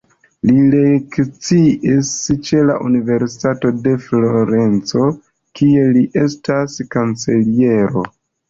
Li 0.49 0.53
lekciis 0.69 2.09
ĉe 2.47 2.63
la 2.71 2.77
Universitato 2.89 3.73
de 3.83 3.93
Florenco, 4.07 5.13
kie 5.61 5.87
li 5.99 6.05
estas 6.27 6.83
kanceliero. 6.97 8.09